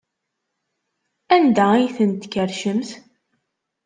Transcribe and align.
Anda 1.35 1.65
ay 1.73 1.87
ten-tkerrcemt? 1.95 2.89